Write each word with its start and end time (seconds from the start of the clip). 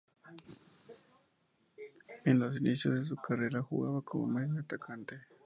En 2.25 2.39
los 2.39 2.57
inicios 2.57 2.95
de 2.95 3.05
su 3.05 3.15
carrera 3.17 3.61
jugaba 3.61 4.01
como 4.01 4.25
medio 4.25 4.59
atacante. 4.59 5.19